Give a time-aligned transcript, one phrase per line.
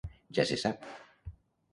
[0.37, 0.87] Ja se sap.